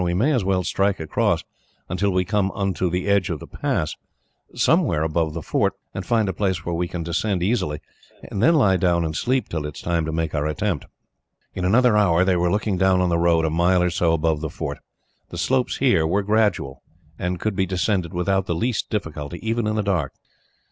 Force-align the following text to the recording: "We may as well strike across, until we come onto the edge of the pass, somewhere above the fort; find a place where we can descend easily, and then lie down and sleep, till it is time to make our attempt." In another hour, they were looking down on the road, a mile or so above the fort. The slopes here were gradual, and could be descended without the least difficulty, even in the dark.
"We 0.01 0.15
may 0.15 0.31
as 0.33 0.43
well 0.43 0.63
strike 0.63 0.99
across, 0.99 1.43
until 1.87 2.09
we 2.09 2.25
come 2.25 2.49
onto 2.55 2.89
the 2.89 3.05
edge 3.07 3.29
of 3.29 3.39
the 3.39 3.45
pass, 3.45 3.95
somewhere 4.55 5.03
above 5.03 5.35
the 5.35 5.43
fort; 5.43 5.75
find 6.01 6.27
a 6.27 6.33
place 6.33 6.65
where 6.65 6.73
we 6.73 6.87
can 6.87 7.03
descend 7.03 7.43
easily, 7.43 7.81
and 8.23 8.41
then 8.41 8.55
lie 8.55 8.77
down 8.77 9.05
and 9.05 9.15
sleep, 9.15 9.47
till 9.47 9.63
it 9.63 9.75
is 9.75 9.81
time 9.83 10.05
to 10.05 10.11
make 10.11 10.33
our 10.33 10.47
attempt." 10.47 10.87
In 11.53 11.65
another 11.65 11.95
hour, 11.95 12.25
they 12.25 12.35
were 12.35 12.49
looking 12.51 12.79
down 12.79 12.99
on 12.99 13.09
the 13.09 13.19
road, 13.19 13.45
a 13.45 13.51
mile 13.51 13.83
or 13.83 13.91
so 13.91 14.11
above 14.13 14.41
the 14.41 14.49
fort. 14.49 14.79
The 15.29 15.37
slopes 15.37 15.77
here 15.77 16.07
were 16.07 16.23
gradual, 16.23 16.81
and 17.19 17.39
could 17.39 17.55
be 17.55 17.67
descended 17.67 18.11
without 18.11 18.47
the 18.47 18.55
least 18.55 18.89
difficulty, 18.89 19.37
even 19.47 19.67
in 19.67 19.75
the 19.75 19.83
dark. 19.83 20.13